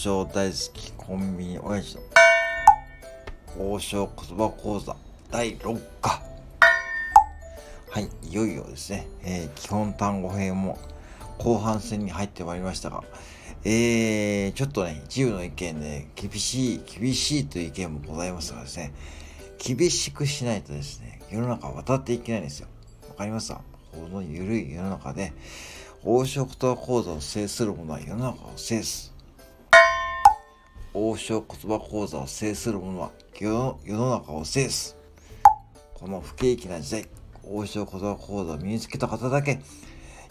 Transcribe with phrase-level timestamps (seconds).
[0.00, 2.02] 将大好きコンビニ親父の
[3.72, 4.94] 王将言葉講座。
[5.28, 6.22] 第6課。
[7.90, 10.78] はいいよいよですね、えー、基本単語編も
[11.38, 13.02] 後半戦に入ってまいりましたが。
[13.64, 18.92] えー、ちょっとね自由の意見で、厳しい厳しいという意見もございますがですね。
[19.58, 22.68] 厳しくしないとですね世の中渡っていけないんですよ。
[23.08, 23.62] わかりますか？
[23.90, 25.32] この緩い世の中で
[26.04, 29.12] 王将言葉講座を制する者は世の中を制す。
[30.94, 34.96] 王将言葉講座を制する者は世の中を制す。
[35.94, 37.08] この不景気な時代
[37.44, 39.60] 王将言葉講座を身につけた方だけ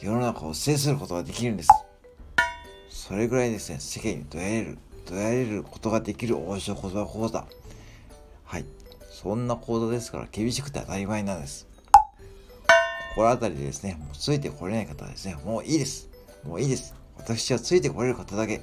[0.00, 1.68] 世の中を制することができるんです。
[2.88, 7.46] それぐらいですね世間にどやれるどやれることができる王将言葉講座。
[8.44, 8.64] はい。
[9.10, 11.68] そんな講座ですから厳しくて当たり前なんです。
[13.14, 16.08] 心当たりでですね、もうついてこれない方はですね、もういいです。
[16.44, 16.94] もういいです。
[17.16, 18.62] 私はついてこれる方だけ、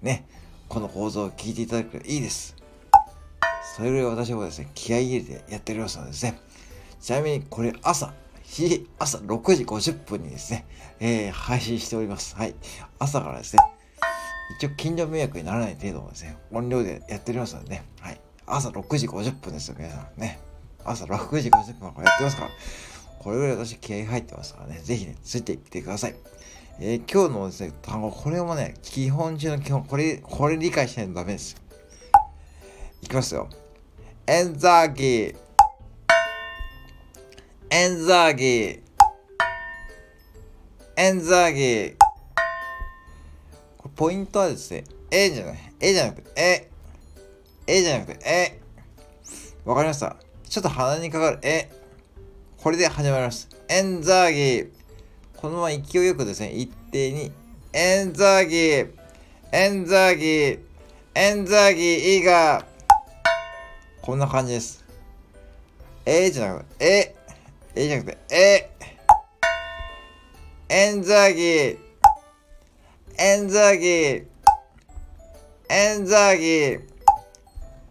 [0.00, 0.26] ね、
[0.68, 2.54] この構造を聞いていただくといいです。
[3.76, 6.40] それぐらい私はですね、気合い入れてやっておりますのでですね、
[7.00, 10.66] ちなみにこれ朝、日朝6時50分にですね、
[11.00, 12.36] えー、配信しております。
[12.36, 12.54] はい。
[12.98, 13.62] 朝からですね、
[14.58, 18.20] 一応近所迷惑にならない程度のですね、音量でやっておりますのでね、はい。
[18.46, 20.38] 朝6時50分ですよ、皆さんね。
[20.84, 22.50] 朝6時50分からやってますから。
[23.28, 26.14] これぐらい私気合入ってますからね、ぜひね、ついていってください。
[26.80, 31.60] えー、今日のですね、単語、これもね、基本中の基本、これ、これ理解しないとダメです。
[33.02, 33.50] いきますよ。
[34.26, 35.36] エンザーギー。
[37.68, 38.80] エンザーギー。
[40.96, 41.96] エンザーギー。
[43.94, 45.72] ポイントはですね、A じゃない。
[45.80, 46.70] A じゃなくて、え。
[47.66, 48.58] A じゃなくて、え。
[49.66, 50.16] わかりました。
[50.48, 51.70] ちょっと鼻にかかる、え。
[52.60, 53.48] これで始まります。
[53.68, 54.68] エンザーギー。
[55.36, 57.30] このまま勢いよくですね、一定に、
[57.72, 58.90] エンザーギー、
[59.52, 60.58] エンザーギー、
[61.14, 62.66] エンザーギー、いいが、
[64.02, 64.84] こんな感じです。
[66.04, 67.14] えー、じゃなくて、え、
[67.76, 68.70] えー、じゃなくて、え、
[70.68, 71.78] エンザーギー、
[73.18, 74.24] エンザーギー、
[75.68, 76.80] エンザーギー。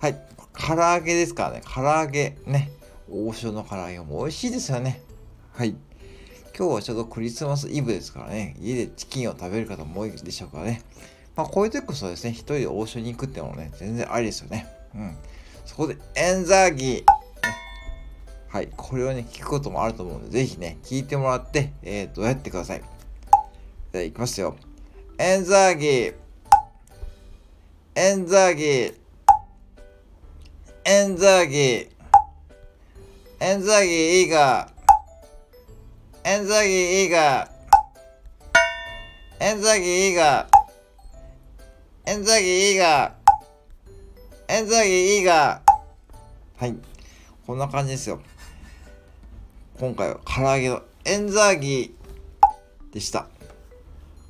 [0.00, 0.20] はい。
[0.52, 1.62] 唐揚げですからね。
[1.64, 2.36] 唐揚げ。
[2.44, 2.70] ね。
[3.10, 5.02] 王将の唐揚げも美味しいですよね。
[5.52, 5.76] はい。
[6.56, 10.82] 今日はちょうどクリスマスイブですからね、家でチキンを食べる方も多いでしょうからね。
[11.34, 14.66] まあ、こういう時こそですね、一人で王将に行くってのもね、全然ありですよね。
[14.94, 15.16] うん。
[15.64, 17.04] そこで、エンザーギー、
[18.48, 18.68] はい。
[18.76, 22.82] これをね、聞くこともあると思うので、ぜひね、聞いてもらって、えー、どうやってください。
[23.92, 24.56] では、いきますよ。
[25.18, 26.14] エンザーギー、
[27.94, 28.94] エンザーギー、
[30.84, 31.99] エンザーギー、
[33.42, 34.68] エンザギーいいが
[36.24, 37.50] エンザギーいいが
[39.40, 40.46] エンザギーいいが
[42.04, 43.14] エンザギいいが
[44.46, 45.62] エンザギいいが
[46.58, 46.76] はい。
[47.46, 48.20] こんな感じですよ。
[49.78, 53.26] 今回は唐揚げのエンザギーでした。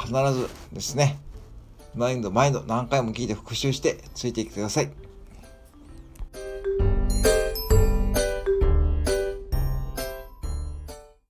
[0.00, 1.16] 必ずですね。
[1.94, 5.05] 毎度毎度何回も聞いて復習してついてきてください。